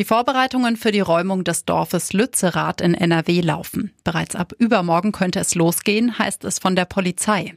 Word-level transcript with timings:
Die 0.00 0.06
Vorbereitungen 0.06 0.78
für 0.78 0.92
die 0.92 1.00
Räumung 1.00 1.44
des 1.44 1.66
Dorfes 1.66 2.14
Lützerath 2.14 2.80
in 2.80 2.94
NRW 2.94 3.42
laufen. 3.42 3.92
Bereits 4.02 4.34
ab 4.34 4.54
übermorgen 4.58 5.12
könnte 5.12 5.40
es 5.40 5.54
losgehen, 5.54 6.18
heißt 6.18 6.42
es 6.46 6.58
von 6.58 6.74
der 6.74 6.86
Polizei. 6.86 7.52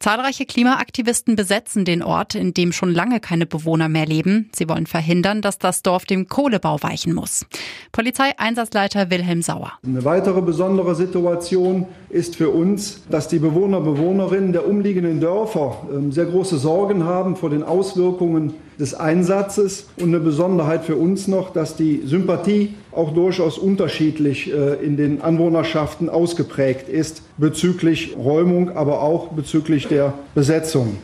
Zahlreiche 0.00 0.44
Klimaaktivisten 0.44 1.36
besetzen 1.36 1.84
den 1.84 2.02
Ort, 2.02 2.34
in 2.34 2.52
dem 2.52 2.72
schon 2.72 2.92
lange 2.92 3.20
keine 3.20 3.46
Bewohner 3.46 3.88
mehr 3.88 4.06
leben. 4.06 4.50
Sie 4.52 4.68
wollen 4.68 4.88
verhindern, 4.88 5.40
dass 5.40 5.60
das 5.60 5.82
Dorf 5.82 6.04
dem 6.04 6.26
Kohlebau 6.26 6.82
weichen 6.82 7.14
muss. 7.14 7.46
Polizeieinsatzleiter 7.92 9.10
Wilhelm 9.10 9.42
Sauer. 9.42 9.74
Eine 9.86 10.04
weitere 10.04 10.42
besondere 10.42 10.96
Situation 10.96 11.86
ist 12.10 12.34
für 12.34 12.50
uns, 12.50 13.02
dass 13.08 13.28
die 13.28 13.38
Bewohner, 13.38 13.80
Bewohnerinnen 13.80 14.52
der 14.52 14.66
umliegenden 14.66 15.20
Dörfer 15.20 15.86
ähm, 15.92 16.10
sehr 16.10 16.26
große 16.26 16.58
Sorgen 16.58 17.04
haben 17.04 17.36
vor 17.36 17.50
den 17.50 17.62
Auswirkungen 17.62 18.54
des 18.78 18.94
Einsatzes 18.94 19.88
und 19.96 20.08
eine 20.08 20.20
Besonderheit 20.20 20.84
für 20.84 20.96
uns 20.96 21.28
noch, 21.28 21.52
dass 21.52 21.76
die 21.76 22.02
Sympathie 22.04 22.74
auch 22.92 23.12
durchaus 23.14 23.58
unterschiedlich 23.58 24.52
äh, 24.52 24.74
in 24.84 24.96
den 24.96 25.22
Anwohnerschaften 25.22 26.08
ausgeprägt 26.08 26.88
ist 26.88 27.22
bezüglich 27.36 28.16
Räumung, 28.16 28.76
aber 28.76 29.02
auch 29.02 29.28
bezüglich 29.28 29.88
der 29.88 30.14
Besetzung. 30.34 30.96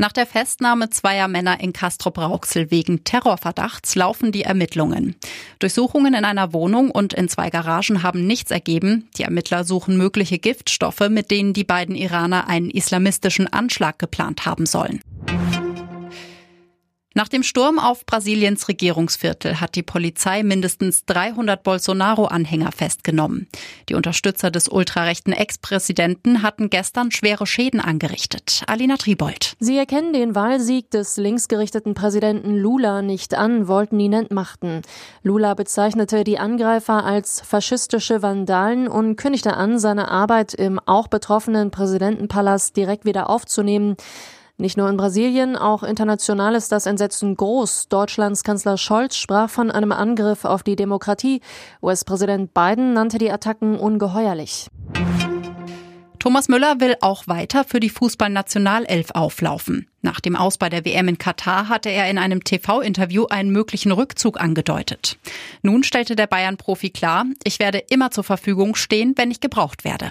Nach 0.00 0.12
der 0.12 0.26
Festnahme 0.26 0.90
zweier 0.90 1.26
Männer 1.26 1.58
in 1.58 1.72
Castrop-Rauxel 1.72 2.70
wegen 2.70 3.02
Terrorverdachts 3.02 3.96
laufen 3.96 4.30
die 4.30 4.44
Ermittlungen. 4.44 5.16
Durchsuchungen 5.58 6.14
in 6.14 6.24
einer 6.24 6.52
Wohnung 6.52 6.92
und 6.92 7.14
in 7.14 7.28
zwei 7.28 7.50
Garagen 7.50 8.04
haben 8.04 8.24
nichts 8.24 8.52
ergeben. 8.52 9.08
Die 9.16 9.24
Ermittler 9.24 9.64
suchen 9.64 9.98
mögliche 9.98 10.38
Giftstoffe, 10.38 11.08
mit 11.10 11.32
denen 11.32 11.52
die 11.52 11.64
beiden 11.64 11.96
Iraner 11.96 12.46
einen 12.46 12.70
islamistischen 12.70 13.52
Anschlag 13.52 13.98
geplant 13.98 14.46
haben 14.46 14.66
sollen. 14.66 15.00
Nach 17.18 17.26
dem 17.26 17.42
Sturm 17.42 17.80
auf 17.80 18.06
Brasiliens 18.06 18.68
Regierungsviertel 18.68 19.60
hat 19.60 19.74
die 19.74 19.82
Polizei 19.82 20.44
mindestens 20.44 21.04
300 21.06 21.64
Bolsonaro-Anhänger 21.64 22.70
festgenommen. 22.70 23.48
Die 23.88 23.96
Unterstützer 23.96 24.52
des 24.52 24.68
ultrarechten 24.68 25.32
Ex-Präsidenten 25.32 26.44
hatten 26.44 26.70
gestern 26.70 27.10
schwere 27.10 27.44
Schäden 27.44 27.80
angerichtet. 27.80 28.62
Alina 28.68 28.98
Tribold. 28.98 29.56
Sie 29.58 29.76
erkennen 29.76 30.12
den 30.12 30.36
Wahlsieg 30.36 30.92
des 30.92 31.16
linksgerichteten 31.16 31.94
Präsidenten 31.94 32.54
Lula 32.54 33.02
nicht 33.02 33.34
an, 33.34 33.66
wollten 33.66 33.98
ihn 33.98 34.12
entmachten. 34.12 34.82
Lula 35.24 35.54
bezeichnete 35.54 36.22
die 36.22 36.38
Angreifer 36.38 37.04
als 37.04 37.40
faschistische 37.40 38.22
Vandalen 38.22 38.86
und 38.86 39.16
kündigte 39.16 39.56
an, 39.56 39.80
seine 39.80 40.08
Arbeit 40.08 40.54
im 40.54 40.78
auch 40.86 41.08
betroffenen 41.08 41.72
Präsidentenpalast 41.72 42.76
direkt 42.76 43.04
wieder 43.04 43.28
aufzunehmen. 43.28 43.96
Nicht 44.60 44.76
nur 44.76 44.88
in 44.88 44.96
Brasilien, 44.96 45.54
auch 45.54 45.84
international 45.84 46.56
ist 46.56 46.72
das 46.72 46.86
Entsetzen 46.86 47.36
groß. 47.36 47.88
Deutschlands 47.90 48.42
Kanzler 48.42 48.76
Scholz 48.76 49.14
sprach 49.14 49.48
von 49.48 49.70
einem 49.70 49.92
Angriff 49.92 50.44
auf 50.44 50.64
die 50.64 50.74
Demokratie. 50.74 51.40
US-Präsident 51.80 52.54
Biden 52.54 52.92
nannte 52.92 53.18
die 53.18 53.30
Attacken 53.30 53.78
ungeheuerlich. 53.78 54.66
Thomas 56.18 56.48
Müller 56.48 56.80
will 56.80 56.96
auch 57.00 57.28
weiter 57.28 57.62
für 57.62 57.78
die 57.78 57.88
Fußballnationalelf 57.88 59.12
auflaufen. 59.12 59.86
Nach 60.02 60.18
dem 60.18 60.34
Aus 60.34 60.58
bei 60.58 60.68
der 60.68 60.84
WM 60.84 61.06
in 61.06 61.18
Katar 61.18 61.68
hatte 61.68 61.90
er 61.90 62.10
in 62.10 62.18
einem 62.18 62.42
TV-Interview 62.42 63.26
einen 63.26 63.50
möglichen 63.50 63.92
Rückzug 63.92 64.40
angedeutet. 64.40 65.18
Nun 65.62 65.84
stellte 65.84 66.16
der 66.16 66.26
Bayern-Profi 66.26 66.90
klar, 66.90 67.26
ich 67.44 67.60
werde 67.60 67.78
immer 67.78 68.10
zur 68.10 68.24
Verfügung 68.24 68.74
stehen, 68.74 69.14
wenn 69.16 69.30
ich 69.30 69.38
gebraucht 69.38 69.84
werde. 69.84 70.10